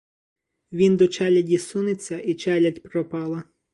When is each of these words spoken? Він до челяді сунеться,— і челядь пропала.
Він 0.71 0.97
до 0.97 1.07
челяді 1.07 1.57
сунеться,— 1.57 2.19
і 2.21 2.33
челядь 2.35 2.83
пропала. 2.83 3.43